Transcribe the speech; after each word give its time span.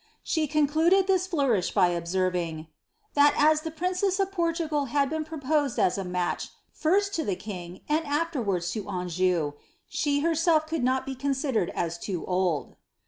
Ihe 0.35 0.47
concluded 0.47 1.05
this 1.05 1.27
flourish 1.27 1.69
by 1.69 1.89
observing, 1.89 2.57
^ 2.57 2.67
that 3.13 3.35
as 3.37 3.61
the 3.61 3.69
princess 3.69 4.19
of 4.19 4.31
Por 4.31 4.51
l^pl' 4.51 4.87
had 4.87 5.11
been 5.11 5.23
proposed 5.23 5.77
as 5.77 5.95
a 5.95 6.03
match, 6.03 6.49
first 6.71 7.13
to 7.13 7.23
the 7.23 7.35
king, 7.35 7.81
and 7.87 8.03
afterwards 8.07 8.71
to 8.71 8.89
Anjou, 8.89 9.53
she 9.87 10.21
herself 10.21 10.65
could 10.65 10.83
not 10.83 11.05
be 11.05 11.13
considered 11.13 11.69
as 11.75 11.99
too 11.99 12.25
old." 12.25 12.77